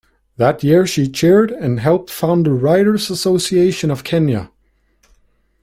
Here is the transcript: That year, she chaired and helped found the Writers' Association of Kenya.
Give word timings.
That 0.37 0.63
year, 0.63 0.87
she 0.87 1.07
chaired 1.11 1.51
and 1.51 1.79
helped 1.79 2.09
found 2.09 2.47
the 2.47 2.53
Writers' 2.53 3.11
Association 3.11 3.91
of 3.91 4.03
Kenya. 4.03 4.49